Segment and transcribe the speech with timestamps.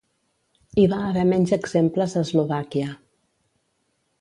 [0.77, 2.89] Hi va haver menys exemples a Eslovàquia.